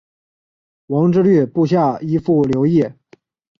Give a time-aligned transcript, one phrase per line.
[0.87, 2.83] 王质率部下依附留异。